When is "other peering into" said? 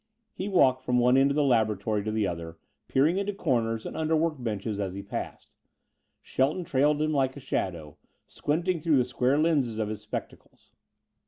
2.25-3.33